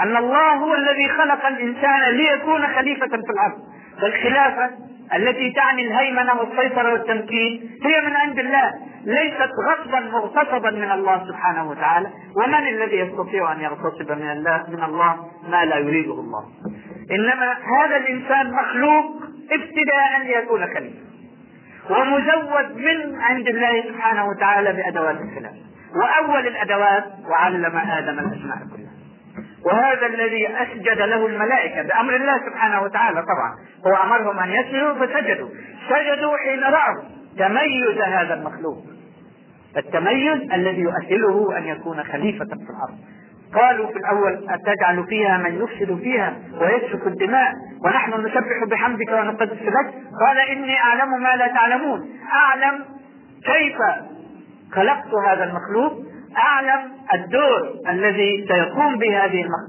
أن 0.00 0.16
الله 0.16 0.52
هو 0.54 0.74
الذي 0.74 1.08
خلق 1.08 1.46
الإنسان 1.46 2.02
ليكون 2.10 2.66
خليفة 2.66 3.06
في 3.06 3.30
الأرض 3.30 3.58
والخلافه 4.02 4.70
التي 5.16 5.52
تعني 5.52 5.86
الهيمنة 5.86 6.34
والسيطرة 6.34 6.92
والتمكين 6.92 7.70
هي 7.84 8.00
من 8.06 8.16
عند 8.16 8.38
الله. 8.38 8.72
ليست 9.04 9.50
غصبا 9.68 10.00
مغتصبا 10.00 10.70
من 10.70 10.90
الله 10.90 11.26
سبحانه 11.28 11.70
وتعالى 11.70 12.10
ومن 12.36 12.68
الذي 12.68 12.96
يستطيع 12.96 13.52
أن 13.52 13.60
يغتصب 13.60 14.12
من 14.12 14.30
الله؟ 14.30 14.64
من 14.68 14.82
الله 14.84 15.16
ما 15.48 15.64
لا 15.64 15.76
يريده 15.76 16.12
الله. 16.12 16.44
إنما 17.10 17.52
هذا 17.52 17.96
الإنسان 17.96 18.52
مخلوق 18.52 19.04
ابتداء 19.52 20.22
ليكون 20.24 20.66
خليفة 20.74 21.02
ومزود 21.90 22.76
من 22.76 23.20
عند 23.20 23.48
الله 23.48 23.82
سبحانه 23.82 24.26
وتعالى 24.26 24.72
بأدوات 24.72 25.16
الخلاف 25.20 25.52
وأول 25.96 26.46
الأدوات 26.46 27.04
وعلم 27.30 27.76
آدم 27.76 28.18
الأسماء 28.18 28.58
كلها. 28.76 28.81
وهذا 29.64 30.06
الذي 30.06 30.48
أسجد 30.48 30.98
له 30.98 31.26
الملائكة 31.26 31.82
بأمر 31.82 32.16
الله 32.16 32.38
سبحانه 32.50 32.82
وتعالى 32.82 33.22
طبعا. 33.22 33.56
هو 33.86 34.02
أمرهم 34.04 34.38
أن 34.38 34.50
يسجدوا 34.50 34.94
فسجدوا. 34.94 35.48
سجدوا 35.88 36.36
حين 36.36 36.60
رأوا 36.64 37.02
تميز 37.38 37.98
هذا 38.00 38.34
المخلوق. 38.34 38.84
التميز 39.76 40.52
الذي 40.52 40.80
يؤهله 40.80 41.58
أن 41.58 41.64
يكون 41.64 42.02
خليفة 42.02 42.44
في 42.44 42.70
الأرض. 42.70 42.98
قالوا 43.54 43.86
في 43.86 43.98
الأول 43.98 44.46
أتجعل 44.48 45.06
فيها 45.08 45.38
من 45.38 45.62
يفسد 45.62 45.98
فيها 45.98 46.34
ويسفك 46.60 47.06
الدماء؟ 47.06 47.52
ونحن 47.84 48.26
نسبح 48.26 48.64
بحمدك 48.70 49.12
ونقدس 49.12 49.62
لك؟ 49.62 49.94
قال 50.26 50.38
إني 50.38 50.78
أعلم 50.78 51.22
ما 51.22 51.36
لا 51.36 51.46
تعلمون. 51.46 52.00
أعلم 52.32 52.84
كيف 53.44 53.76
خلقت 54.72 55.14
هذا 55.28 55.44
المخلوق؟ 55.44 56.11
أعلم 56.36 56.92
الدور 57.14 57.72
الذي 57.88 58.46
سيقوم 58.48 58.98
به 58.98 59.18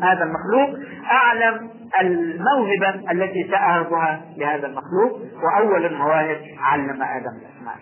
هذا 0.03 0.23
المخلوق 0.23 0.79
أعلم 1.11 1.69
الموهبة 2.01 3.11
التي 3.11 3.47
سأهبها 3.51 4.21
لهذا 4.37 4.67
المخلوق 4.67 5.21
وأول 5.43 5.85
المواهب 5.85 6.41
علم 6.59 6.89
آدم 7.01 7.31
الأسماء. 7.41 7.75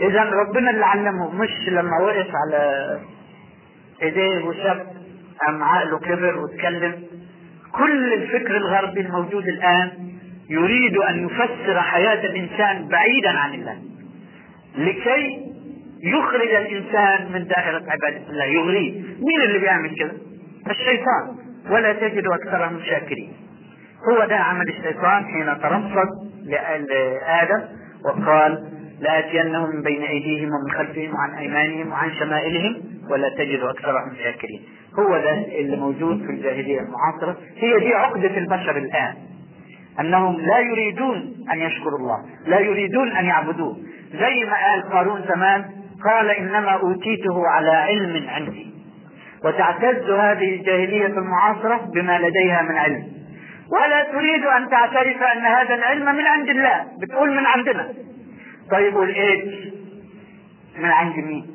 إذا 0.00 0.22
ربنا 0.30 0.70
اللي 0.70 0.84
علمه 0.84 1.30
مش 1.34 1.68
لما 1.68 1.98
وقف 2.02 2.30
على 2.46 2.98
إيديه 4.02 4.44
وشاب 4.44 4.86
أم 5.48 5.62
عقله 5.62 5.98
كبر 5.98 6.38
وتكلم 6.38 7.02
كل 7.72 8.12
الفكر 8.12 8.56
الغربي 8.56 9.00
الموجود 9.00 9.48
الآن 9.48 9.90
يريد 10.50 10.96
أن 10.96 11.26
يفسر 11.26 11.80
حياة 11.82 12.26
الإنسان 12.26 12.88
بعيدا 12.88 13.30
عن 13.38 13.54
الله. 13.54 13.78
لكي 14.78 15.42
يخرج 16.02 16.48
الإنسان 16.54 17.32
من 17.32 17.46
دائرة 17.46 17.82
عبادة 17.88 18.30
الله 18.30 18.44
يغريه 18.44 18.92
مين 19.02 19.42
اللي 19.48 19.58
بيعمل 19.58 19.94
كده؟ 19.98 20.12
الشيطان. 20.70 21.36
ولا 21.70 21.92
تجد 21.92 22.26
أكثرهم 22.26 22.80
شاكرين. 22.84 23.32
هو 24.10 24.24
ده 24.24 24.36
عمل 24.36 24.68
الشيطان 24.68 25.24
حين 25.24 25.58
ترصد 25.62 26.08
لآدم 26.46 27.62
وقال 28.04 28.64
لآتينهم 29.00 29.76
من 29.76 29.82
بين 29.82 30.02
أيديهم 30.02 30.48
ومن 30.48 30.70
خلفهم 30.78 31.14
وعن 31.14 31.30
أيمانهم 31.30 31.92
وعن 31.92 32.10
شمائلهم 32.12 32.82
ولا 33.10 33.28
تجد 33.28 33.60
أكثرهم 33.60 34.12
شاكرين. 34.24 34.62
هو 34.98 35.18
ده 35.18 35.32
اللي 35.32 35.76
موجود 35.76 36.18
في 36.26 36.30
الجاهلية 36.32 36.80
المعاصرة. 36.80 37.36
هي 37.56 37.78
دي 37.80 37.94
عقدة 37.94 38.38
البشر 38.38 38.76
الآن. 38.78 39.14
أنهم 40.00 40.40
لا 40.40 40.58
يريدون 40.58 41.34
أن 41.52 41.58
يشكروا 41.58 41.98
الله 41.98 42.24
لا 42.46 42.60
يريدون 42.60 43.12
أن 43.12 43.24
يعبدوه. 43.24 43.76
زي 44.12 44.44
ما 44.44 44.56
قال 44.66 44.82
قارون 44.92 45.22
زمان 45.28 45.64
قال 46.10 46.30
إنما 46.30 46.70
أوتيته 46.70 47.46
على 47.48 47.70
علم 47.70 48.28
عندي. 48.28 48.66
وتعتز 49.44 50.10
هذه 50.10 50.54
الجاهلية 50.54 51.06
المعاصرة 51.06 51.76
بما 51.94 52.18
لديها 52.18 52.62
من 52.62 52.76
علم. 52.76 53.06
ولا 53.72 54.02
تريد 54.12 54.44
أن 54.44 54.70
تعترف 54.70 55.22
أن 55.22 55.42
هذا 55.44 55.74
العلم 55.74 56.16
من 56.16 56.26
عند 56.26 56.48
الله. 56.48 56.86
بتقول 57.02 57.30
من 57.30 57.46
عندنا. 57.46 57.88
طيب 58.70 58.94
والإيش 58.96 59.54
من 60.78 60.90
عند 60.90 61.16
مين؟ 61.16 61.46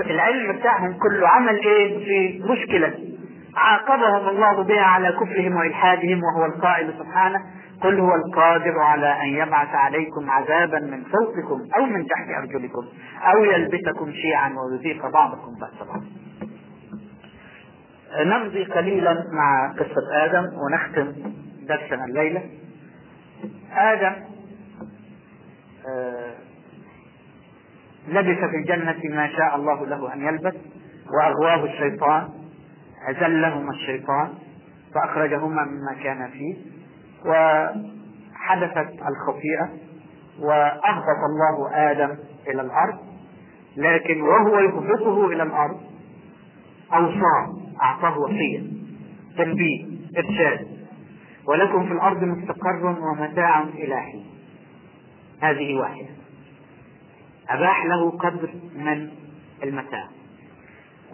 العلم 0.00 0.52
بتاعهم 0.52 0.98
كله 0.98 1.28
عمل 1.28 1.60
إيه 1.66 2.04
في 2.04 2.42
مشكلة. 2.52 2.94
عاقبهم 3.56 4.28
الله 4.28 4.62
بها 4.62 4.82
على 4.82 5.12
كفرهم 5.12 5.56
وإلحادهم 5.56 6.20
وهو 6.24 6.44
القائل 6.46 6.94
سبحانه 6.98 7.38
قل 7.80 8.00
هو 8.00 8.14
القادر 8.14 8.78
على 8.78 9.22
أن 9.22 9.28
يبعث 9.28 9.74
عليكم 9.74 10.30
عذابا 10.30 10.78
من 10.78 11.04
فوقكم 11.04 11.60
أو 11.76 11.86
من 11.86 12.06
تحت 12.06 12.28
أرجلكم 12.38 12.86
أو 13.22 13.44
يلبسكم 13.44 14.12
شيعا 14.12 14.54
ويذيق 14.58 15.06
بعضكم 15.06 15.52
بأس 15.60 15.88
بعض. 15.88 16.02
نمضي 18.26 18.64
قليلا 18.64 19.24
مع 19.32 19.72
قصة 19.72 20.24
آدم 20.24 20.44
ونختم 20.44 21.12
درسنا 21.68 22.04
الليلة. 22.04 22.42
آدم 23.72 24.12
آه 25.88 26.34
لبث 28.08 28.38
في 28.38 28.56
الجنة 28.56 29.16
ما 29.16 29.28
شاء 29.28 29.56
الله 29.56 29.86
له 29.86 30.14
أن 30.14 30.20
يلبث 30.26 30.54
وأغواه 31.18 31.64
الشيطان 31.64 32.28
أزلهما 33.10 33.70
الشيطان 33.70 34.28
فأخرجهما 34.94 35.64
مما 35.64 35.94
كان 36.02 36.30
فيه 36.32 36.56
وحدثت 37.24 38.92
الخطيئة 39.08 39.68
وأهبط 40.38 41.20
الله 41.30 41.70
آدم 41.90 42.16
إلى 42.48 42.62
الأرض 42.62 42.98
لكن 43.76 44.20
وهو 44.22 44.58
يهبطه 44.58 45.26
إلى 45.26 45.42
الأرض 45.42 45.80
أوصاه 46.94 47.56
أعطاه 47.82 48.18
وصية 48.18 48.62
تنبيه 49.38 49.86
إرشاد 50.18 50.66
ولكم 51.48 51.86
في 51.86 51.92
الأرض 51.92 52.24
مستقر 52.24 52.86
ومتاع 52.86 53.62
إلى 53.62 54.00
حين. 54.00 54.26
هذه 55.40 55.74
واحدة. 55.74 56.08
أباح 57.48 57.86
له 57.86 58.10
قدر 58.10 58.50
من 58.76 59.10
المتاع. 59.62 60.04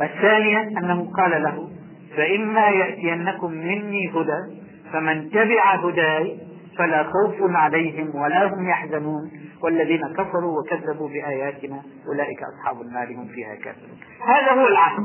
والثانية 0.01 0.61
أنه 0.79 1.11
قال 1.17 1.43
له 1.43 1.71
فإما 2.17 2.69
يأتينكم 2.69 3.51
مني 3.51 4.11
هدى 4.11 4.61
فمن 4.93 5.31
تبع 5.31 5.75
هداي 5.75 6.39
فلا 6.79 7.03
خوف 7.03 7.57
عليهم 7.57 8.15
ولا 8.15 8.47
هم 8.47 8.69
يحزنون. 8.69 9.31
والذين 9.63 10.01
كفروا 10.17 10.61
وكذبوا 10.61 11.09
بآياتنا 11.09 11.83
أولئك 12.09 12.39
أصحاب 12.43 12.81
النار 12.83 13.15
هم 13.15 13.27
فيها 13.27 13.55
كافرون. 13.55 13.99
هذا 14.27 14.53
هو 14.53 14.67
العهد. 14.67 15.03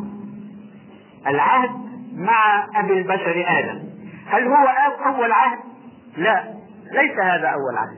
العهد 1.27 1.69
مع 2.15 2.67
أبي 2.75 2.93
البشر 2.93 3.45
آدم. 3.47 3.83
هل 4.27 4.47
هو 4.47 4.55
أول 5.05 5.31
عهد؟ 5.31 5.59
لا 6.17 6.43
ليس 6.91 7.19
هذا 7.19 7.47
أول 7.47 7.77
عهد. 7.77 7.97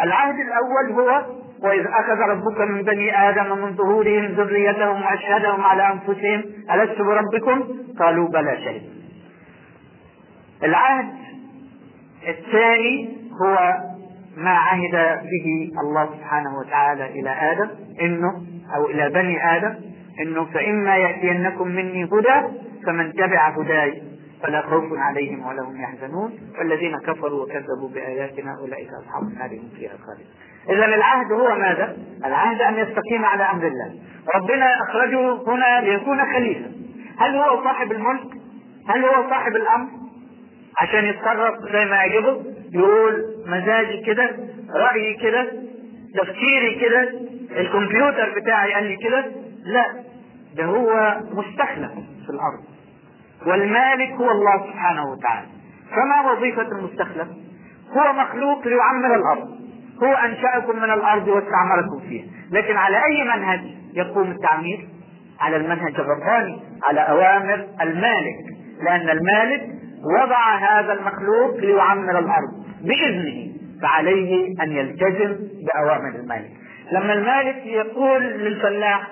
العهد 0.00 0.34
الأول 0.34 1.00
هو 1.00 1.24
وإذ 1.64 1.86
أخذ 1.86 2.18
ربك 2.30 2.60
من 2.60 2.82
بني 2.82 3.28
آدم 3.28 3.58
من 3.58 3.76
ظهورهم 3.76 4.24
ذريتهم 4.24 5.02
وأشهدهم 5.02 5.60
على 5.60 5.92
أنفسهم 5.92 6.44
ألست 6.74 7.02
بربكم؟ 7.02 7.68
قالوا 7.98 8.28
بلى 8.28 8.56
شهد. 8.64 8.82
العهد 10.62 11.06
الثاني 12.28 13.16
هو 13.42 13.74
ما 14.36 14.50
عهد 14.50 15.20
به 15.22 15.70
الله 15.80 16.06
سبحانه 16.18 16.58
وتعالى 16.58 17.06
إلى 17.20 17.30
آدم 17.30 17.68
إنه 18.00 18.42
أو 18.76 18.86
إلى 18.86 19.10
بني 19.10 19.56
آدم 19.56 19.74
إنه 20.20 20.44
فإما 20.44 20.96
يأتينكم 20.96 21.68
مني 21.68 22.04
هدى 22.04 22.48
فمن 22.86 23.12
تبع 23.12 23.48
هداي 23.48 24.02
فلا 24.42 24.62
خوف 24.62 24.84
عليهم 24.92 25.46
ولا 25.46 25.62
هم 25.62 25.80
يحزنون 25.80 26.32
والذين 26.58 26.98
كفروا 26.98 27.44
وكذبوا 27.44 27.88
بآياتنا 27.94 28.58
أولئك 28.60 28.88
أصحاب 28.88 29.22
النار 29.22 29.50
هم 29.50 29.68
فيها 29.76 29.90
خالدون 30.06 30.53
إذا 30.70 30.84
العهد 30.84 31.32
هو 31.32 31.58
ماذا؟ 31.58 31.96
العهد 32.24 32.60
أن 32.62 32.74
يستقيم 32.74 33.24
على 33.24 33.44
أمر 33.50 33.66
الله 33.66 33.94
ربنا 34.34 34.66
أخرجه 34.82 35.32
هنا 35.46 35.80
ليكون 35.80 36.24
خليفة 36.32 36.70
هل 37.18 37.36
هو 37.36 37.64
صاحب 37.64 37.92
الملك؟ 37.92 38.26
هل 38.88 39.04
هو 39.04 39.30
صاحب 39.30 39.56
الأمر؟ 39.56 39.88
عشان 40.78 41.04
يتصرف 41.04 41.54
زي 41.72 41.84
ما 41.84 41.96
يعجبه 41.96 42.42
يقول 42.72 43.24
مزاجي 43.46 44.02
كده 44.06 44.30
رأيي 44.76 45.14
كده 45.14 45.52
تفكيري 46.14 46.74
كده 46.80 47.12
الكمبيوتر 47.60 48.34
بتاعي 48.40 48.72
قال 48.74 48.84
لي 48.84 48.96
كده 48.96 49.24
لا 49.64 49.86
ده 50.56 50.64
هو 50.64 51.16
مستخلف 51.32 51.90
في 52.26 52.30
الأرض 52.30 52.64
والمالك 53.46 54.10
هو 54.10 54.30
الله 54.30 54.66
سبحانه 54.72 55.02
وتعالى 55.12 55.46
فما 55.90 56.32
وظيفة 56.32 56.62
المستخلف؟ 56.62 57.28
هو 57.96 58.12
مخلوق 58.12 58.66
ليعمر 58.68 59.14
الأرض 59.14 59.63
هو 60.04 60.12
أنشأكم 60.12 60.76
من 60.76 60.90
الأرض 60.90 61.28
واستعمركم 61.28 62.00
فيها. 62.08 62.24
لكن 62.50 62.76
على 62.76 62.96
أي 62.96 63.24
منهج 63.24 63.60
يقوم 63.94 64.30
التعمير؟ 64.30 64.88
على 65.40 65.56
المنهج 65.56 65.94
الرباني 66.00 66.60
على 66.88 67.00
أوامر 67.00 67.66
المالك. 67.80 68.36
لأن 68.82 69.08
المالك 69.08 69.62
وضع 70.20 70.56
هذا 70.56 70.92
المخلوق 70.92 71.56
ليعمر 71.56 72.18
الأرض 72.18 72.64
بإذنه 72.82 73.52
فعليه 73.82 74.46
أن 74.62 74.72
يلتزم 74.72 75.36
بأوامر 75.66 76.08
المالك. 76.20 76.50
لما 76.92 77.12
المالك 77.12 77.66
يقول 77.66 78.22
للفلاح 78.22 79.10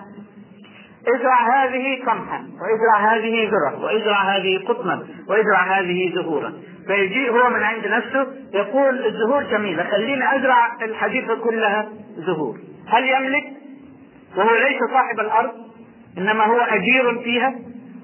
ازرع 1.09 1.65
هذه 1.65 2.05
قمحا 2.07 2.39
وازرع 2.39 3.15
هذه 3.15 3.51
ذرة 3.51 3.85
وازرع 3.85 4.37
هذه 4.37 4.65
قطنا 4.69 5.03
وازرع 5.29 5.79
هذه 5.79 6.15
زهورا. 6.15 6.53
فيجي 6.87 7.31
هو 7.31 7.51
من 7.51 7.63
عند 7.63 7.87
نفسه 7.87 8.27
يقول 8.55 9.07
الزهور 9.07 9.43
جميلة 9.43 9.91
خليني 9.91 10.37
أزرع 10.37 10.83
الحديقة 10.83 11.35
كلها 11.35 11.89
زهور. 12.17 12.59
هل 12.89 13.05
يملك؟ 13.05 13.45
وهو 14.37 14.51
ليس 14.55 14.79
صاحب 14.93 15.21
الأرض 15.21 15.53
إنما 16.19 16.45
هو 16.45 16.61
أجير 16.61 17.23
فيها. 17.23 17.55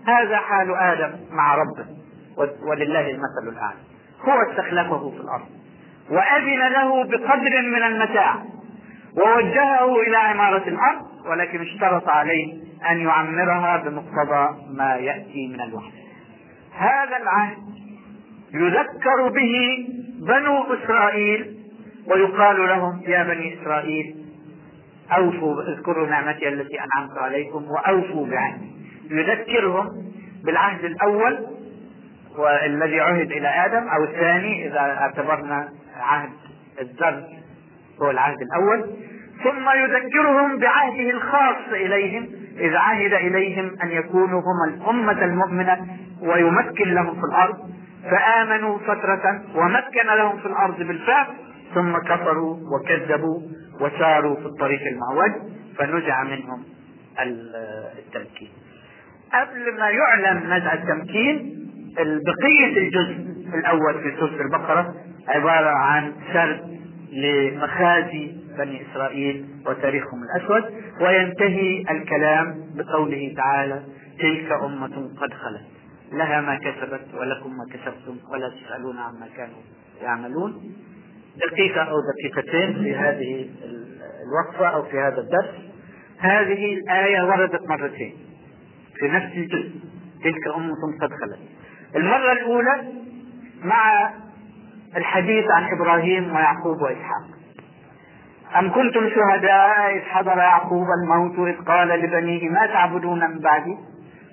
هذا 0.07 0.37
حال 0.37 0.75
آدم 0.77 1.13
مع 1.31 1.55
ربه 1.55 1.87
ولله 2.63 3.11
المثل 3.11 3.49
الأعلى 3.53 3.79
هو 4.21 4.51
استخلفه 4.51 5.11
في 5.11 5.17
الأرض 5.17 5.47
وأذن 6.11 6.69
له 6.73 7.05
بقدر 7.05 7.63
من 7.63 7.83
المتاع 7.83 8.35
ووجهه 9.17 10.01
إلى 10.01 10.17
عمارة 10.17 10.69
الأرض 10.69 11.03
ولكن 11.27 11.61
اشترط 11.61 12.09
عليه 12.09 12.55
أن 12.91 12.99
يعمرها 12.99 13.77
بمقتضى 13.77 14.57
ما 14.71 14.97
يأتي 14.97 15.49
من 15.49 15.61
الوحي. 15.61 15.93
هذا 16.77 17.17
العهد 17.17 17.57
يذكر 18.55 19.29
به 19.29 19.87
بنو 20.21 20.75
إسرائيل 20.75 21.57
ويقال 22.07 22.69
لهم 22.69 23.03
يا 23.07 23.23
بني 23.23 23.63
إسرائيل 23.63 24.15
أوفوا 25.13 25.63
اذكروا 25.63 26.07
نعمتي 26.07 26.49
التي 26.49 26.77
أنعمت 26.81 27.19
عليكم 27.19 27.65
وأوفوا 27.65 28.27
بعهدي. 28.27 28.71
يذكرهم 29.11 29.87
بالعهد 30.45 30.85
الأول 30.85 31.47
والذي 32.39 33.01
عهد 33.01 33.33
إلى 33.33 33.49
آدم 33.49 33.89
أو 33.89 34.05
الثاني 34.05 34.69
إذا 34.69 34.79
اعتبرنا 34.79 35.69
عهد 36.01 36.31
الذر 36.81 37.25
هو 38.03 38.11
العهد 38.11 38.37
الأول. 38.43 38.91
ثم 39.45 39.69
يذكرهم 39.85 40.59
بعهده 40.59 41.11
الخاص 41.11 41.73
إليهم 41.73 42.29
إذ 42.59 42.77
عهد 42.77 43.13
إليهم 43.13 43.77
أن 43.83 43.91
يكونوا 43.91 44.41
هم 44.41 44.75
الأمة 44.75 45.25
المؤمنة 45.25 45.87
ويمكن 46.23 46.95
لهم 46.95 47.15
في 47.15 47.27
الأرض. 47.33 47.79
فآمنوا 48.05 48.79
فترة 48.79 49.43
ومكن 49.55 50.07
لهم 50.19 50.39
في 50.39 50.47
الأرض 50.47 50.79
بالفعل 50.79 51.27
ثم 51.75 51.99
كفروا 51.99 52.57
وكذبوا 52.73 53.41
وساروا 53.81 54.35
في 54.37 54.47
الطريق 54.47 54.81
المعوج 54.93 55.33
فنزع 55.79 56.23
منهم 56.25 56.65
التمكين. 57.99 58.51
قبل 59.33 59.79
ما 59.79 59.89
يعلن 59.91 60.53
نزع 60.53 60.73
التمكين 60.73 61.55
بقية 61.97 62.79
الجزء 62.79 63.27
الأول 63.55 63.95
في 64.03 64.17
سورة 64.21 64.43
البقرة 64.43 64.95
عبارة 65.29 65.69
عن 65.71 66.13
سرد 66.33 66.79
لمخازي 67.13 68.33
بني 68.59 68.83
إسرائيل 68.93 69.47
وتاريخهم 69.67 70.21
الأسود 70.23 70.65
وينتهي 71.01 71.85
الكلام 71.91 72.55
بقوله 72.75 73.35
تعالى 73.37 73.83
تلك 74.21 74.53
أمة 74.53 75.11
قد 75.21 75.35
خلت. 75.35 75.78
لها 76.13 76.41
ما 76.41 76.55
كسبت 76.55 77.15
ولكم 77.15 77.51
ما 77.51 77.65
كسبتم 77.73 78.17
ولا 78.33 78.49
تسألون 78.49 78.99
عما 78.99 79.29
كانوا 79.37 79.63
يعملون. 80.03 80.77
دقيقة 81.51 81.83
أو 81.83 81.97
دقيقتين 82.13 82.83
في 82.83 82.95
هذه 82.97 83.51
الوقفة 84.27 84.67
أو 84.67 84.83
في 84.83 84.99
هذا 84.99 85.21
الدرس. 85.21 85.55
هذه 86.19 86.75
الآية 86.75 87.23
وردت 87.23 87.69
مرتين. 87.69 88.15
في 88.97 89.09
نفس 89.09 89.33
الجزء. 89.37 89.81
تلك 90.25 90.49
أمة 90.57 90.99
قد 91.01 91.11
خلت 91.11 91.39
المرة 91.97 92.33
الأولى 92.33 92.93
مع 93.63 94.11
الحديث 94.97 95.45
عن 95.51 95.65
إبراهيم 95.73 96.37
ويعقوب 96.37 96.83
وإسحاق. 96.83 97.39
أم 98.59 98.71
كنتم 98.73 99.09
شهداء 99.09 99.97
إذ 99.97 100.01
حضر 100.01 100.39
يعقوب 100.39 100.87
الموت 101.03 101.49
إذ 101.49 101.65
قال 101.65 101.89
لبنيه 101.89 102.49
ما 102.49 102.67
تعبدون 102.67 103.31
من 103.31 103.39
بعدي؟ 103.39 103.77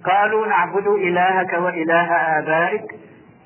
قالوا 0.05 0.47
نعبد 0.47 0.87
إلهك 0.87 1.53
وإله 1.53 2.11
آبائك 2.13 2.85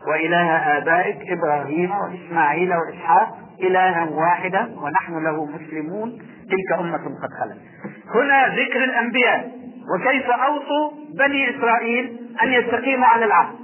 وإله 0.08 0.78
آبائك 0.78 1.18
إبراهيم 1.32 1.92
وإسماعيل 1.92 2.74
وإسحاق 2.74 3.38
إلها 3.62 4.10
واحدا 4.12 4.76
ونحن 4.78 5.24
له 5.24 5.46
مسلمون. 5.46 6.22
تلك 6.50 6.80
أمة 6.80 6.98
قد 6.98 7.30
خلت. 7.40 7.58
هنا 8.16 8.48
ذكر 8.48 8.84
الأنبياء. 8.84 9.52
وكيف 9.96 10.30
أوصوا 10.30 10.92
بني 11.20 11.58
إسرائيل 11.58 12.20
أن 12.44 12.54
يستقيموا 12.54 13.08
على 13.08 13.26
العهد؟ 13.26 13.56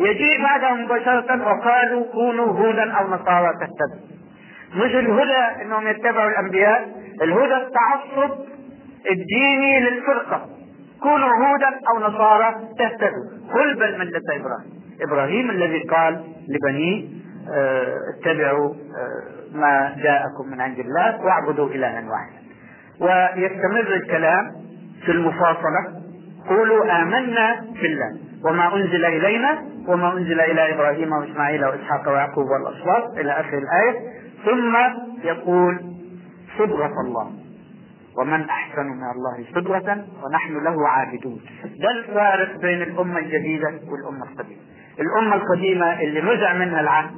يجيء 0.00 0.42
بعدهم 0.42 0.84
مباشرة 0.84 1.48
وقالوا 1.48 2.12
كونوا 2.12 2.46
هودا 2.46 2.92
أو 2.92 3.08
نصارى 3.08 3.52
تهتدوا. 3.52 4.14
مش 4.74 4.94
الهدى 4.94 5.62
إنهم 5.62 5.88
يتبعوا 5.88 6.30
الأنبياء 6.30 6.88
الهدى 7.22 7.56
التعصب 7.56 8.30
الديني 9.10 9.80
للفرقة. 9.80 10.48
كونوا 11.04 11.28
هودا 11.28 11.70
أو 11.90 12.08
نصارى 12.08 12.54
تهتدوا. 12.78 13.24
قل 13.54 13.74
بل 13.74 13.98
ملة 13.98 14.22
إبراهيم. 14.40 14.70
إبراهيم 15.02 15.50
الذي 15.50 15.82
قال 15.82 16.24
لبنيه 16.48 17.08
آه، 17.52 17.96
اتبعوا 18.14 18.74
آه، 18.74 19.56
ما 19.58 19.96
جاءكم 20.02 20.50
من 20.50 20.60
عند 20.60 20.78
الله 20.78 21.24
واعبدوا 21.24 21.68
إلها 21.68 22.04
واحدا. 22.10 22.38
ويستمر 23.00 23.94
الكلام 23.94 24.52
في 25.04 25.12
المفاصلة. 25.12 25.82
قولوا 26.48 27.02
آمنا 27.02 27.60
بالله 27.82 28.10
وما 28.44 28.76
أنزل 28.76 29.04
إلينا 29.04 29.62
وما 29.88 30.12
أنزل 30.12 30.40
إلى 30.40 30.74
إبراهيم 30.74 31.12
وإسماعيل 31.12 31.64
وإسحاق 31.64 32.08
ويعقوب 32.08 32.46
والأصباط 32.46 33.18
إلى 33.18 33.32
آخر 33.32 33.58
الآية. 33.58 34.00
ثم 34.44 34.76
يقول 35.24 35.78
صبغة 36.58 36.92
الله. 37.06 37.43
ومن 38.18 38.40
أحسن 38.50 38.82
من 38.86 39.10
الله 39.14 39.46
صبغة 39.54 40.04
ونحن 40.24 40.64
له 40.64 40.88
عابدون. 40.88 41.40
ده 41.80 41.90
الفارق 41.90 42.60
بين 42.60 42.82
الأمة 42.82 43.18
الجديدة 43.18 43.68
والأمة 43.68 44.24
القديمة. 44.32 44.60
الأمة 45.00 45.34
القديمة 45.34 46.00
اللي 46.00 46.20
نزع 46.20 46.52
منها 46.52 46.80
العهد 46.80 47.10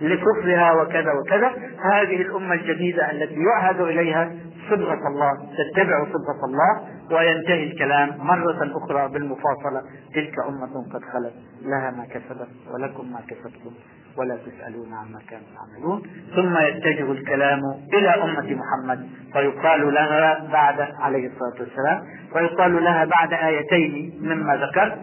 لكفرها 0.00 0.72
وكذا 0.72 1.12
وكذا 1.12 1.48
هذه 1.92 2.22
الأمة 2.22 2.54
الجديدة 2.54 3.10
التي 3.10 3.34
يعهد 3.34 3.80
إليها 3.80 4.32
صبغة 4.70 5.08
الله 5.08 5.32
تتبع 5.58 6.04
صبغة 6.04 6.44
الله 6.48 6.98
وينتهي 7.16 7.64
الكلام 7.64 8.08
مرة 8.18 8.70
أخرى 8.84 9.08
بالمفاصلة 9.12 9.82
تلك 10.14 10.34
أمة 10.48 10.84
قد 10.92 11.00
خلت 11.12 11.32
لها 11.62 11.90
ما 11.90 12.04
كسبت 12.04 12.48
ولكم 12.74 13.12
ما 13.12 13.20
كسبتم. 13.28 13.70
ولا 14.18 14.36
تسألون 14.36 14.94
عما 14.94 15.20
كانوا 15.30 15.46
يعملون. 15.54 16.02
ثم 16.36 16.58
يتجه 16.58 17.12
الكلام 17.12 17.60
إلى 17.94 18.08
أمة 18.08 18.56
محمد 18.60 19.08
فيقال 19.32 19.94
لها 19.94 20.48
بعد 20.52 20.80
عليه 20.80 21.26
الصلاة 21.26 21.60
والسلام 21.60 22.02
فيقال 22.32 22.84
لها 22.84 23.04
بعد 23.04 23.32
آيتين 23.32 24.18
مما 24.22 24.56
ذكرت 24.56 24.98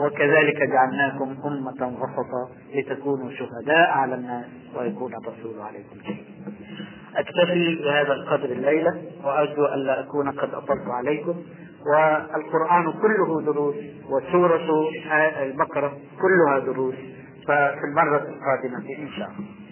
وكذلك 0.00 0.56
جعلناكم 0.62 1.36
أمة 1.44 1.98
وسطا 2.00 2.48
لتكونوا 2.74 3.30
شهداء 3.30 3.90
على 3.90 4.14
الناس 4.14 4.44
ويكون 4.76 5.12
الرسول 5.14 5.60
عليكم 5.60 5.96
شهيدا. 6.04 6.52
أكتفي 7.16 7.78
بهذا 7.84 8.12
القدر 8.12 8.44
الليلة 8.44 9.02
وأرجو 9.24 9.64
ألا 9.64 10.00
أكون 10.00 10.30
قد 10.30 10.54
أطلت 10.54 10.88
عليكم. 10.88 11.34
والقرآن 11.86 12.92
كله 12.92 13.42
دروس 13.42 13.74
وسورة 14.10 14.90
البقرة 15.42 15.92
كلها 16.20 16.58
دروس. 16.58 16.94
ففي 17.48 17.84
المرة 17.84 18.16
القادمة 18.28 18.78
إن 18.98 19.08
شاء 19.16 19.28
الله. 19.28 19.67